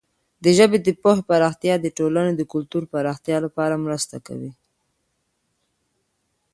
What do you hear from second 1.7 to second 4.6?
د ټولنې د کلتوري پراختیا لپاره مرسته کوي.